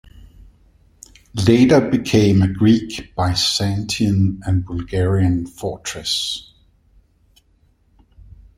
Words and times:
Later 1.47 1.79
became 1.79 2.41
a 2.41 2.47
Greek-Byzantine 2.51 4.41
and 4.47 4.65
Bulgarian 4.65 5.45
fortress. 5.45 6.51